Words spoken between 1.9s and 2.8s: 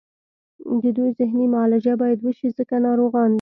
باید وشي ځکه